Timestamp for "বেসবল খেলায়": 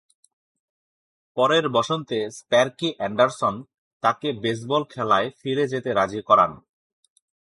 4.43-5.27